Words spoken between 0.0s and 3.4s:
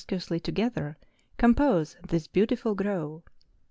cuously together, compose this beautiful grove.